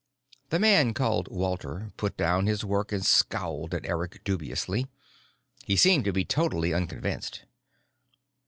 [0.49, 4.87] The man called Walter put down his work and scowled at Eric dubiously.
[5.63, 7.43] He seemed to be totally unconvinced.